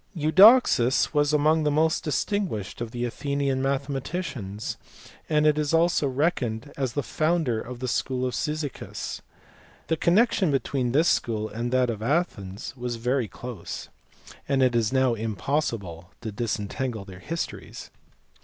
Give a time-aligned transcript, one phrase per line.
[0.15, 4.75] Eudoxus, who was among the most distinguished of the Athenian mathematicians,
[5.29, 9.21] is also reckoned as the founder of the school at Cyzicus.
[9.89, 13.89] The connection between this school and that of Athens was very close,
[14.49, 17.91] and it is now impossible to disentangle their histories.